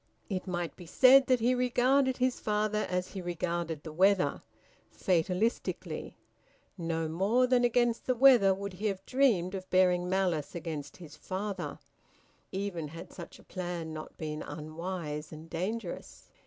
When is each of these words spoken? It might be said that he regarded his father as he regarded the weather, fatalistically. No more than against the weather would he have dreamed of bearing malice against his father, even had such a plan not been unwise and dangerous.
It 0.31 0.47
might 0.47 0.75
be 0.75 0.87
said 0.87 1.27
that 1.27 1.41
he 1.41 1.53
regarded 1.53 2.17
his 2.17 2.39
father 2.39 2.87
as 2.89 3.09
he 3.09 3.21
regarded 3.21 3.83
the 3.83 3.93
weather, 3.93 4.41
fatalistically. 4.89 6.17
No 6.75 7.07
more 7.07 7.45
than 7.45 7.63
against 7.63 8.07
the 8.07 8.15
weather 8.15 8.51
would 8.51 8.73
he 8.73 8.87
have 8.87 9.05
dreamed 9.05 9.53
of 9.53 9.69
bearing 9.69 10.09
malice 10.09 10.55
against 10.55 10.97
his 10.97 11.15
father, 11.15 11.77
even 12.51 12.87
had 12.87 13.13
such 13.13 13.37
a 13.37 13.43
plan 13.43 13.93
not 13.93 14.17
been 14.17 14.41
unwise 14.41 15.31
and 15.31 15.51
dangerous. 15.51 16.29